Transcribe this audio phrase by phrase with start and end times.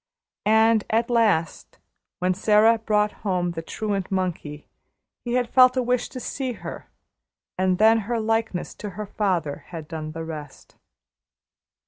[0.47, 1.77] And at last,
[2.17, 4.67] when Sara brought home the truant monkey,
[5.23, 6.89] he had felt a wish to see her,
[7.55, 10.75] and then her likeness to her father had done the rest.